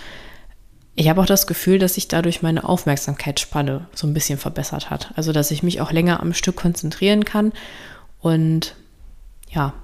ich 0.96 1.08
habe 1.08 1.20
auch 1.20 1.26
das 1.26 1.46
Gefühl, 1.46 1.78
dass 1.78 1.94
sich 1.94 2.06
dadurch 2.06 2.42
meine 2.42 2.68
Aufmerksamkeitsspanne 2.68 3.86
so 3.94 4.06
ein 4.06 4.14
bisschen 4.14 4.38
verbessert 4.38 4.90
hat. 4.90 5.10
Also, 5.16 5.32
dass 5.32 5.50
ich 5.50 5.64
mich 5.64 5.80
auch 5.80 5.90
länger 5.90 6.20
am 6.20 6.32
Stück 6.34 6.54
konzentrieren 6.54 7.24
kann. 7.24 7.52
Und 8.24 8.74
ja, 9.50 9.74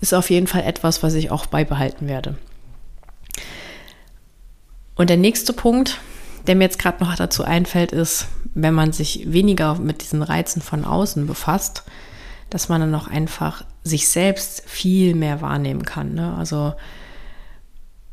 ist 0.00 0.12
auf 0.12 0.28
jeden 0.28 0.48
Fall 0.48 0.64
etwas, 0.64 1.04
was 1.04 1.14
ich 1.14 1.30
auch 1.30 1.46
beibehalten 1.46 2.08
werde. 2.08 2.36
Und 4.96 5.08
der 5.08 5.16
nächste 5.16 5.52
Punkt, 5.52 6.00
der 6.48 6.56
mir 6.56 6.64
jetzt 6.64 6.80
gerade 6.80 7.04
noch 7.04 7.14
dazu 7.14 7.44
einfällt, 7.44 7.92
ist, 7.92 8.26
wenn 8.54 8.74
man 8.74 8.92
sich 8.92 9.32
weniger 9.32 9.76
mit 9.76 10.02
diesen 10.02 10.24
Reizen 10.24 10.60
von 10.62 10.84
außen 10.84 11.28
befasst, 11.28 11.84
dass 12.50 12.68
man 12.68 12.80
dann 12.80 12.94
auch 12.96 13.06
einfach 13.06 13.64
sich 13.84 14.08
selbst 14.08 14.68
viel 14.68 15.14
mehr 15.14 15.40
wahrnehmen 15.42 15.84
kann. 15.84 16.14
Ne? 16.14 16.34
Also 16.36 16.74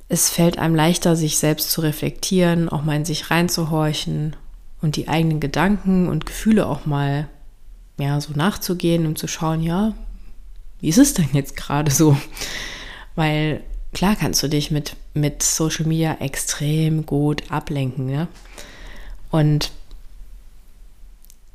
es 0.07 0.29
fällt 0.29 0.59
einem 0.59 0.75
leichter, 0.75 1.15
sich 1.15 1.39
selbst 1.39 1.71
zu 1.71 1.81
reflektieren, 1.81 2.69
auch 2.69 2.83
mal 2.83 2.95
in 2.95 3.05
sich 3.05 3.31
reinzuhorchen 3.31 4.35
und 4.83 4.97
die 4.97 5.07
eigenen 5.07 5.39
Gedanken 5.39 6.07
und 6.07 6.27
Gefühle 6.27 6.67
auch 6.67 6.85
mal 6.85 7.27
ja, 8.01 8.19
so 8.19 8.33
nachzugehen 8.33 9.05
und 9.05 9.17
zu 9.17 9.27
schauen, 9.27 9.61
ja, 9.61 9.93
wie 10.79 10.89
ist 10.89 10.97
es 10.97 11.13
denn 11.13 11.29
jetzt 11.33 11.55
gerade 11.55 11.91
so? 11.91 12.17
Weil 13.15 13.61
klar 13.93 14.15
kannst 14.15 14.41
du 14.41 14.47
dich 14.47 14.71
mit, 14.71 14.95
mit 15.13 15.43
Social 15.43 15.85
Media 15.85 16.17
extrem 16.19 17.05
gut 17.05 17.51
ablenken, 17.51 18.07
ne? 18.07 18.27
Und 19.29 19.71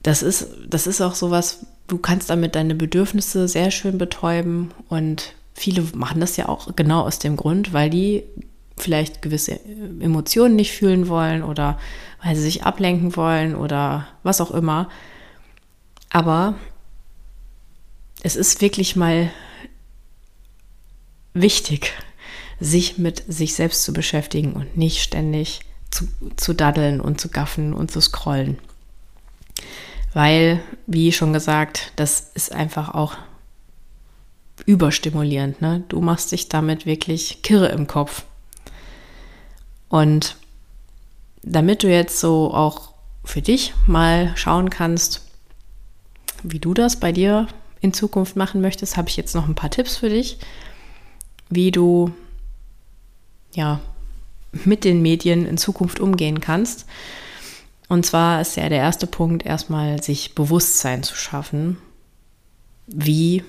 das 0.03 0.23
ist, 0.23 0.49
das 0.69 0.87
ist 0.87 1.01
auch 1.01 1.15
sowas, 1.15 1.67
du 1.89 1.99
kannst 1.99 2.31
damit 2.31 2.55
deine 2.55 2.75
Bedürfnisse 2.75 3.49
sehr 3.49 3.71
schön 3.71 3.99
betäuben 3.99 4.71
und 4.89 5.35
viele 5.53 5.83
machen 5.95 6.21
das 6.21 6.37
ja 6.37 6.49
auch 6.49 6.77
genau 6.77 7.03
aus 7.03 7.19
dem 7.19 7.37
Grund, 7.37 7.73
weil 7.73 7.91
die 7.91 8.23
vielleicht 8.77 9.21
gewisse 9.21 9.59
Emotionen 10.01 10.55
nicht 10.55 10.73
fühlen 10.73 11.09
wollen 11.09 11.43
oder 11.43 11.79
weil 12.23 12.37
sie 12.37 12.43
sich 12.43 12.63
ablenken 12.65 13.17
wollen 13.17 13.57
oder 13.57 14.07
was 14.23 14.41
auch 14.41 14.53
immer. 14.53 14.89
Aber 16.11 16.55
es 18.23 18.37
ist 18.37 18.61
wirklich 18.61 18.97
mal 18.97 19.31
wichtig, 21.35 21.93
sich 22.61 22.99
mit 22.99 23.25
sich 23.29 23.55
selbst 23.55 23.85
zu 23.85 23.93
beschäftigen 23.93 24.55
und 24.55 24.77
nicht 24.77 25.03
ständig 25.03 25.61
zu, 25.91 26.09
zu 26.37 26.55
daddeln 26.55 27.01
und 27.01 27.21
zu 27.21 27.29
gaffen 27.29 27.75
und 27.75 27.91
zu 27.91 28.01
scrollen. 28.01 28.59
Weil, 30.15 30.63
wie 30.87 31.13
schon 31.13 31.33
gesagt, 31.33 31.93
das 31.97 32.31
ist 32.35 32.53
einfach 32.53 32.95
auch 32.95 33.17
überstimulierend. 34.65 35.61
Ne? 35.61 35.85
Du 35.89 36.01
machst 36.01 36.33
dich 36.33 36.49
damit 36.49 36.87
wirklich 36.87 37.43
kirre 37.43 37.69
im 37.69 37.87
Kopf. 37.87 38.25
Und 39.89 40.37
damit 41.43 41.83
du 41.83 41.89
jetzt 41.89 42.19
so 42.19 42.53
auch 42.53 42.93
für 43.25 43.43
dich 43.43 43.75
mal 43.87 44.33
schauen 44.37 44.71
kannst, 44.71 45.26
wie 46.43 46.59
du 46.59 46.75
das 46.75 47.01
bei 47.01 47.13
dir 47.13 47.47
in 47.81 47.93
Zukunft 47.93 48.37
machen 48.37 48.61
möchtest, 48.61 48.97
habe 48.97 49.09
ich 49.09 49.17
jetzt 49.17 49.35
noch 49.35 49.49
ein 49.49 49.55
paar 49.55 49.71
Tipps 49.71 49.97
für 49.97 50.09
dich, 50.09 50.39
wie 51.49 51.71
du 51.71 52.13
ja 53.55 53.81
mit 54.65 54.85
den 54.85 55.03
Medien 55.03 55.47
in 55.47 55.59
Zukunft 55.59 56.01
umgehen 56.01 56.41
kannst. 56.41 56.87
Und 57.89 58.05
zwar 58.05 58.41
ist 58.41 58.57
ja 58.57 58.69
der 58.69 58.79
erste 58.79 59.07
Punkt 59.07 59.47
erstmal, 59.47 60.03
sich 60.03 60.35
Bewusstsein 60.35 61.03
zu 61.03 61.15
schaffen, 61.15 61.79
wie 62.87 63.45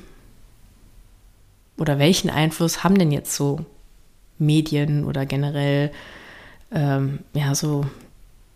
oder 1.77 2.00
welchen 2.00 2.29
Einfluss 2.29 2.84
haben 2.84 2.98
denn 2.98 3.12
jetzt 3.12 3.36
so 3.36 3.65
Medien 4.39 5.06
oder 5.06 5.25
generell 5.25 5.91
ähm, 6.72 7.20
ja 7.34 7.56
so 7.56 7.86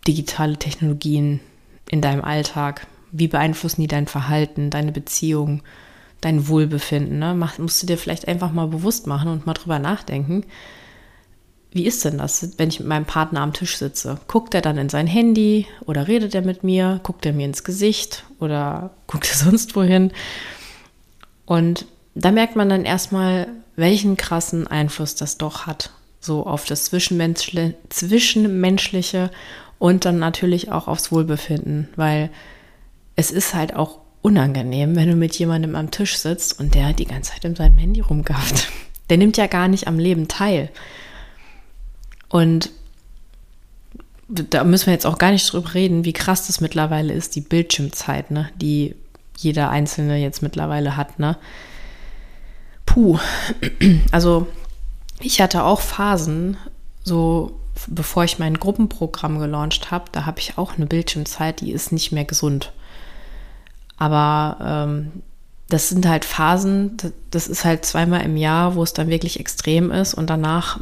digitale 0.06 0.56
Technologien 0.56 1.40
in 1.88 2.00
deinem 2.00 2.22
Alltag? 2.22 2.86
Wie 3.12 3.28
beeinflussen 3.28 3.82
die 3.82 3.88
dein 3.88 4.06
Verhalten, 4.06 4.70
deine 4.70 4.90
Beziehung, 4.90 5.62
dein 6.20 6.48
Wohlbefinden? 6.48 7.18
Ne? 7.18 7.34
Mach, 7.34 7.58
musst 7.58 7.82
du 7.82 7.86
dir 7.86 7.98
vielleicht 7.98 8.26
einfach 8.26 8.52
mal 8.52 8.66
bewusst 8.66 9.06
machen 9.06 9.28
und 9.28 9.46
mal 9.46 9.54
drüber 9.54 9.78
nachdenken. 9.78 10.44
Wie 11.70 11.86
ist 11.86 12.04
denn 12.04 12.18
das, 12.18 12.58
wenn 12.58 12.68
ich 12.68 12.80
mit 12.80 12.88
meinem 12.88 13.06
Partner 13.06 13.40
am 13.40 13.54
Tisch 13.54 13.76
sitze? 13.76 14.18
Guckt 14.28 14.54
er 14.54 14.60
dann 14.60 14.76
in 14.76 14.90
sein 14.90 15.06
Handy 15.06 15.66
oder 15.86 16.08
redet 16.08 16.34
er 16.34 16.42
mit 16.42 16.64
mir? 16.64 17.00
Guckt 17.02 17.24
er 17.24 17.32
mir 17.32 17.46
ins 17.46 17.64
Gesicht 17.64 18.24
oder 18.40 18.90
guckt 19.06 19.28
er 19.30 19.36
sonst 19.44 19.76
wohin? 19.76 20.12
Und 21.46 21.86
da 22.14 22.30
merkt 22.30 22.56
man 22.56 22.68
dann 22.68 22.84
erstmal, 22.84 23.48
welchen 23.76 24.16
krassen 24.16 24.66
Einfluss 24.66 25.14
das 25.14 25.38
doch 25.38 25.66
hat, 25.66 25.90
so 26.20 26.46
auf 26.46 26.66
das 26.66 26.84
Zwischenmenschliche, 26.84 27.74
Zwischenmenschliche 27.88 29.30
und 29.78 30.04
dann 30.04 30.18
natürlich 30.18 30.70
auch 30.70 30.88
aufs 30.88 31.10
Wohlbefinden, 31.10 31.88
weil 31.96 32.30
es 33.22 33.30
ist 33.30 33.54
halt 33.54 33.76
auch 33.76 33.98
unangenehm, 34.20 34.96
wenn 34.96 35.08
du 35.08 35.14
mit 35.14 35.38
jemandem 35.38 35.76
am 35.76 35.92
Tisch 35.92 36.16
sitzt 36.16 36.58
und 36.58 36.74
der 36.74 36.92
die 36.92 37.04
ganze 37.04 37.30
Zeit 37.32 37.44
in 37.44 37.54
seinem 37.54 37.78
Handy 37.78 38.00
rumgafft. 38.00 38.68
Der 39.10 39.18
nimmt 39.18 39.36
ja 39.36 39.46
gar 39.46 39.68
nicht 39.68 39.88
am 39.88 39.98
Leben 39.98 40.26
teil. 40.26 40.70
Und 42.28 42.70
da 44.28 44.64
müssen 44.64 44.86
wir 44.86 44.94
jetzt 44.94 45.04
auch 45.04 45.18
gar 45.18 45.32
nicht 45.32 45.52
drüber 45.52 45.74
reden, 45.74 46.06
wie 46.06 46.14
krass 46.14 46.46
das 46.46 46.62
mittlerweile 46.62 47.12
ist, 47.12 47.34
die 47.36 47.42
Bildschirmzeit, 47.42 48.30
ne, 48.30 48.48
die 48.56 48.94
jeder 49.36 49.68
Einzelne 49.68 50.16
jetzt 50.16 50.40
mittlerweile 50.40 50.96
hat, 50.96 51.18
ne? 51.18 51.36
Puh. 52.86 53.18
Also 54.12 54.46
ich 55.20 55.42
hatte 55.42 55.64
auch 55.64 55.80
Phasen, 55.80 56.56
so 57.04 57.60
bevor 57.88 58.24
ich 58.24 58.38
mein 58.38 58.54
Gruppenprogramm 58.54 59.38
gelauncht 59.38 59.90
habe, 59.90 60.06
da 60.12 60.24
habe 60.24 60.40
ich 60.40 60.56
auch 60.56 60.76
eine 60.76 60.86
Bildschirmzeit, 60.86 61.60
die 61.60 61.72
ist 61.72 61.92
nicht 61.92 62.12
mehr 62.12 62.24
gesund. 62.24 62.72
Aber 64.02 64.56
ähm, 64.88 65.22
das 65.68 65.88
sind 65.88 66.08
halt 66.08 66.24
Phasen, 66.24 66.96
das 67.30 67.46
ist 67.46 67.64
halt 67.64 67.84
zweimal 67.84 68.22
im 68.22 68.36
Jahr, 68.36 68.74
wo 68.74 68.82
es 68.82 68.94
dann 68.94 69.06
wirklich 69.06 69.38
extrem 69.38 69.92
ist 69.92 70.12
und 70.12 70.28
danach 70.28 70.80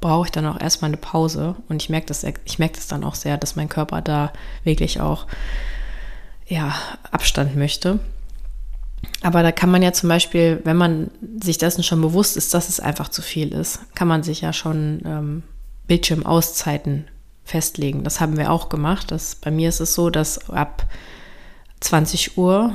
brauche 0.00 0.26
ich 0.26 0.30
dann 0.30 0.46
auch 0.46 0.60
erstmal 0.60 0.90
eine 0.90 0.96
Pause 0.96 1.56
und 1.68 1.82
ich 1.82 1.88
merke 1.88 2.06
das, 2.06 2.24
ich 2.44 2.60
merke 2.60 2.76
das 2.76 2.86
dann 2.86 3.02
auch 3.02 3.16
sehr, 3.16 3.38
dass 3.38 3.56
mein 3.56 3.68
Körper 3.68 4.02
da 4.02 4.32
wirklich 4.62 5.00
auch 5.00 5.26
ja, 6.46 6.72
Abstand 7.10 7.56
möchte. 7.56 7.98
Aber 9.20 9.42
da 9.42 9.50
kann 9.50 9.72
man 9.72 9.82
ja 9.82 9.92
zum 9.92 10.08
Beispiel, 10.08 10.60
wenn 10.62 10.76
man 10.76 11.10
sich 11.42 11.58
dessen 11.58 11.82
schon 11.82 12.00
bewusst 12.00 12.36
ist, 12.36 12.54
dass 12.54 12.68
es 12.68 12.78
einfach 12.78 13.08
zu 13.08 13.20
viel 13.20 13.52
ist, 13.52 13.80
kann 13.96 14.06
man 14.06 14.22
sich 14.22 14.42
ja 14.42 14.52
schon 14.52 15.02
ähm, 15.04 15.42
Bildschirmauszeiten 15.88 17.08
festlegen. 17.42 18.04
Das 18.04 18.20
haben 18.20 18.36
wir 18.36 18.52
auch 18.52 18.68
gemacht. 18.68 19.10
Das, 19.10 19.34
bei 19.34 19.50
mir 19.50 19.68
ist 19.68 19.80
es 19.80 19.92
so, 19.92 20.08
dass 20.08 20.50
ab 20.50 20.86
20 21.80 22.36
Uhr 22.36 22.72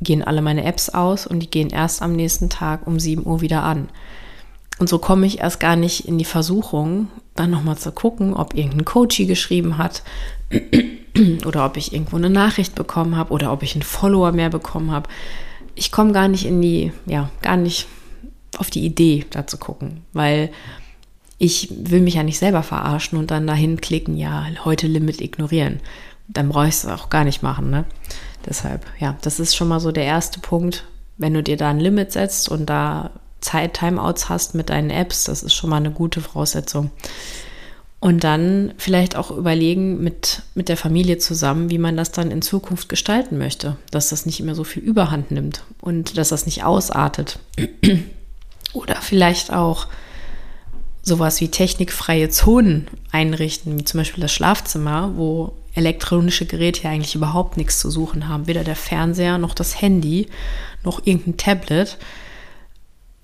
gehen 0.00 0.22
alle 0.22 0.42
meine 0.42 0.64
Apps 0.64 0.90
aus 0.90 1.26
und 1.26 1.40
die 1.40 1.50
gehen 1.50 1.70
erst 1.70 2.02
am 2.02 2.12
nächsten 2.12 2.50
Tag 2.50 2.86
um 2.86 2.98
7 2.98 3.26
Uhr 3.26 3.40
wieder 3.40 3.62
an. 3.62 3.88
Und 4.78 4.88
so 4.88 4.98
komme 4.98 5.26
ich 5.26 5.38
erst 5.38 5.60
gar 5.60 5.76
nicht 5.76 6.08
in 6.08 6.18
die 6.18 6.24
Versuchung, 6.24 7.08
dann 7.36 7.50
nochmal 7.50 7.78
zu 7.78 7.92
gucken, 7.92 8.34
ob 8.34 8.54
irgendein 8.54 8.84
Coachie 8.84 9.26
geschrieben 9.26 9.78
hat 9.78 10.02
oder 11.46 11.64
ob 11.66 11.76
ich 11.76 11.92
irgendwo 11.92 12.16
eine 12.16 12.30
Nachricht 12.30 12.74
bekommen 12.74 13.16
habe 13.16 13.32
oder 13.32 13.52
ob 13.52 13.62
ich 13.62 13.74
einen 13.74 13.82
Follower 13.82 14.32
mehr 14.32 14.50
bekommen 14.50 14.90
habe. 14.90 15.08
Ich 15.74 15.92
komme 15.92 16.12
gar 16.12 16.28
nicht 16.28 16.44
in 16.44 16.60
die, 16.60 16.92
ja, 17.06 17.30
gar 17.42 17.56
nicht 17.56 17.86
auf 18.58 18.70
die 18.70 18.84
Idee, 18.84 19.24
da 19.30 19.46
zu 19.46 19.56
gucken, 19.56 20.02
weil 20.12 20.50
ich 21.38 21.68
will 21.70 22.00
mich 22.00 22.14
ja 22.14 22.22
nicht 22.22 22.38
selber 22.38 22.62
verarschen 22.62 23.18
und 23.18 23.30
dann 23.30 23.46
dahin 23.46 23.80
klicken, 23.80 24.16
ja, 24.16 24.46
heute 24.64 24.86
Limit 24.86 25.20
ignorieren. 25.20 25.80
Dann 26.32 26.48
brauche 26.48 26.68
ich 26.68 26.74
es 26.74 26.86
auch 26.86 27.10
gar 27.10 27.24
nicht 27.24 27.42
machen, 27.42 27.70
ne? 27.70 27.84
Deshalb, 28.46 28.84
ja, 28.98 29.16
das 29.22 29.38
ist 29.38 29.54
schon 29.54 29.68
mal 29.68 29.80
so 29.80 29.92
der 29.92 30.04
erste 30.04 30.40
Punkt. 30.40 30.84
Wenn 31.16 31.34
du 31.34 31.42
dir 31.42 31.56
da 31.56 31.70
ein 31.70 31.78
Limit 31.78 32.12
setzt 32.12 32.48
und 32.48 32.66
da 32.66 33.10
Zeit, 33.40 33.74
Timeouts 33.74 34.28
hast 34.28 34.54
mit 34.54 34.70
deinen 34.70 34.90
Apps, 34.90 35.24
das 35.24 35.42
ist 35.42 35.54
schon 35.54 35.70
mal 35.70 35.76
eine 35.76 35.90
gute 35.90 36.20
Voraussetzung. 36.20 36.90
Und 38.00 38.24
dann 38.24 38.74
vielleicht 38.78 39.14
auch 39.14 39.30
überlegen 39.30 40.02
mit, 40.02 40.42
mit 40.56 40.68
der 40.68 40.76
Familie 40.76 41.18
zusammen, 41.18 41.70
wie 41.70 41.78
man 41.78 41.96
das 41.96 42.10
dann 42.10 42.32
in 42.32 42.42
Zukunft 42.42 42.88
gestalten 42.88 43.38
möchte, 43.38 43.76
dass 43.92 44.08
das 44.08 44.26
nicht 44.26 44.40
immer 44.40 44.56
so 44.56 44.64
viel 44.64 44.82
Überhand 44.82 45.30
nimmt 45.30 45.62
und 45.80 46.18
dass 46.18 46.30
das 46.30 46.46
nicht 46.46 46.64
ausartet. 46.64 47.38
Oder 48.72 48.96
vielleicht 48.96 49.52
auch 49.52 49.86
sowas 51.02 51.40
wie 51.40 51.48
technikfreie 51.48 52.28
Zonen 52.28 52.88
einrichten, 53.12 53.78
wie 53.78 53.84
zum 53.84 53.98
Beispiel 53.98 54.22
das 54.22 54.32
Schlafzimmer, 54.32 55.12
wo 55.16 55.52
elektronische 55.74 56.46
Geräte 56.46 56.84
ja 56.84 56.90
eigentlich 56.90 57.14
überhaupt 57.14 57.56
nichts 57.56 57.78
zu 57.78 57.90
suchen 57.90 58.28
haben. 58.28 58.46
Weder 58.46 58.64
der 58.64 58.76
Fernseher 58.76 59.38
noch 59.38 59.54
das 59.54 59.80
Handy 59.80 60.28
noch 60.84 61.06
irgendein 61.06 61.36
Tablet, 61.36 61.98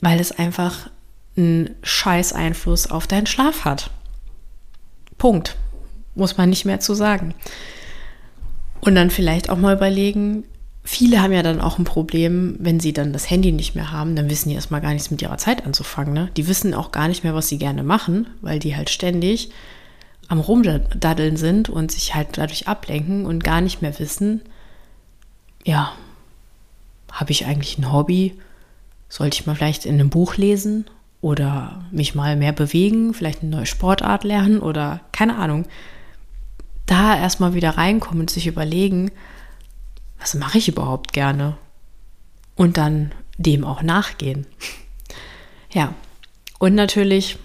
weil 0.00 0.20
es 0.20 0.32
einfach 0.32 0.90
einen 1.36 1.70
scheiß 1.82 2.32
Einfluss 2.32 2.90
auf 2.90 3.06
deinen 3.06 3.26
Schlaf 3.26 3.64
hat. 3.64 3.90
Punkt. 5.18 5.56
Muss 6.14 6.36
man 6.36 6.50
nicht 6.50 6.64
mehr 6.64 6.80
zu 6.80 6.94
sagen. 6.94 7.34
Und 8.80 8.94
dann 8.94 9.10
vielleicht 9.10 9.50
auch 9.50 9.56
mal 9.56 9.76
überlegen, 9.76 10.44
viele 10.82 11.20
haben 11.20 11.32
ja 11.32 11.42
dann 11.42 11.60
auch 11.60 11.78
ein 11.78 11.84
Problem, 11.84 12.56
wenn 12.58 12.80
sie 12.80 12.92
dann 12.92 13.12
das 13.12 13.28
Handy 13.30 13.52
nicht 13.52 13.74
mehr 13.74 13.92
haben, 13.92 14.16
dann 14.16 14.30
wissen 14.30 14.48
die 14.48 14.54
erstmal 14.54 14.80
gar 14.80 14.92
nichts 14.92 15.10
mit 15.10 15.22
ihrer 15.22 15.38
Zeit 15.38 15.66
anzufangen. 15.66 16.14
Ne? 16.14 16.30
Die 16.36 16.48
wissen 16.48 16.74
auch 16.74 16.92
gar 16.92 17.08
nicht 17.08 17.24
mehr, 17.24 17.34
was 17.34 17.48
sie 17.48 17.58
gerne 17.58 17.82
machen, 17.82 18.28
weil 18.40 18.58
die 18.58 18.74
halt 18.74 18.90
ständig 18.90 19.50
am 20.28 20.40
Rumdaddeln 20.40 21.36
sind 21.36 21.70
und 21.70 21.90
sich 21.90 22.14
halt 22.14 22.36
dadurch 22.36 22.68
ablenken 22.68 23.26
und 23.26 23.42
gar 23.42 23.60
nicht 23.60 23.80
mehr 23.82 23.98
wissen, 23.98 24.42
ja, 25.64 25.92
habe 27.10 27.32
ich 27.32 27.46
eigentlich 27.46 27.78
ein 27.78 27.92
Hobby? 27.92 28.38
Sollte 29.08 29.40
ich 29.40 29.46
mal 29.46 29.56
vielleicht 29.56 29.86
in 29.86 29.94
einem 29.94 30.10
Buch 30.10 30.36
lesen 30.36 30.84
oder 31.22 31.84
mich 31.90 32.14
mal 32.14 32.36
mehr 32.36 32.52
bewegen, 32.52 33.14
vielleicht 33.14 33.42
eine 33.42 33.50
neue 33.50 33.66
Sportart 33.66 34.22
lernen 34.24 34.60
oder 34.60 35.00
keine 35.12 35.36
Ahnung. 35.36 35.66
Da 36.84 37.16
erstmal 37.16 37.54
wieder 37.54 37.70
reinkommen 37.70 38.20
und 38.20 38.30
sich 38.30 38.46
überlegen, 38.46 39.10
was 40.18 40.34
mache 40.34 40.58
ich 40.58 40.68
überhaupt 40.68 41.12
gerne? 41.12 41.56
Und 42.54 42.76
dann 42.76 43.12
dem 43.38 43.64
auch 43.64 43.82
nachgehen. 43.82 44.46
ja, 45.72 45.94
und 46.58 46.74
natürlich 46.74 47.38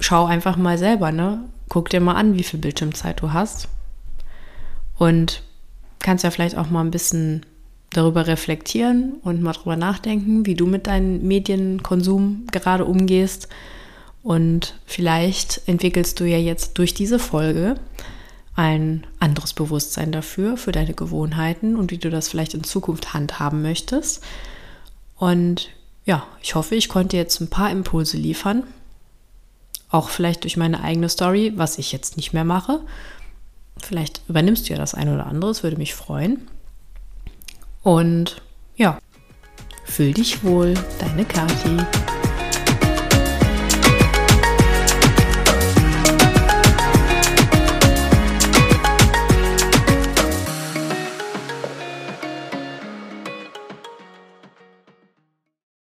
schau 0.00 0.24
einfach 0.24 0.56
mal 0.56 0.78
selber, 0.78 1.12
ne? 1.12 1.44
Guck 1.68 1.90
dir 1.90 2.00
mal 2.00 2.14
an, 2.14 2.36
wie 2.36 2.42
viel 2.42 2.58
Bildschirmzeit 2.58 3.20
du 3.20 3.32
hast. 3.32 3.68
Und 4.98 5.42
kannst 6.00 6.24
ja 6.24 6.30
vielleicht 6.30 6.56
auch 6.56 6.68
mal 6.68 6.80
ein 6.80 6.90
bisschen 6.90 7.46
darüber 7.90 8.26
reflektieren 8.26 9.14
und 9.22 9.42
mal 9.42 9.52
drüber 9.52 9.76
nachdenken, 9.76 10.46
wie 10.46 10.54
du 10.54 10.66
mit 10.66 10.86
deinem 10.86 11.26
Medienkonsum 11.26 12.46
gerade 12.50 12.84
umgehst. 12.84 13.48
Und 14.22 14.78
vielleicht 14.86 15.62
entwickelst 15.66 16.20
du 16.20 16.24
ja 16.24 16.38
jetzt 16.38 16.78
durch 16.78 16.94
diese 16.94 17.18
Folge 17.18 17.76
ein 18.54 19.06
anderes 19.18 19.54
Bewusstsein 19.54 20.12
dafür, 20.12 20.56
für 20.56 20.72
deine 20.72 20.92
Gewohnheiten 20.92 21.76
und 21.76 21.90
wie 21.90 21.98
du 21.98 22.10
das 22.10 22.28
vielleicht 22.28 22.54
in 22.54 22.64
Zukunft 22.64 23.14
handhaben 23.14 23.62
möchtest. 23.62 24.22
Und 25.16 25.70
ja, 26.04 26.26
ich 26.42 26.54
hoffe, 26.54 26.74
ich 26.74 26.88
konnte 26.88 27.16
jetzt 27.16 27.40
ein 27.40 27.48
paar 27.48 27.70
Impulse 27.70 28.16
liefern, 28.16 28.64
auch 29.90 30.08
vielleicht 30.08 30.44
durch 30.44 30.56
meine 30.56 30.82
eigene 30.82 31.08
Story, 31.08 31.52
was 31.56 31.78
ich 31.78 31.92
jetzt 31.92 32.16
nicht 32.16 32.32
mehr 32.32 32.44
mache. 32.44 32.80
Vielleicht 33.78 34.22
übernimmst 34.28 34.68
du 34.68 34.72
ja 34.74 34.78
das 34.78 34.94
eine 34.94 35.14
oder 35.14 35.26
andere, 35.26 35.50
es 35.50 35.62
würde 35.62 35.76
mich 35.76 35.94
freuen. 35.94 36.48
Und 37.82 38.42
ja, 38.76 38.98
fühl 39.84 40.12
dich 40.12 40.44
wohl, 40.44 40.74
deine 41.00 41.24
Kathi. 41.24 41.78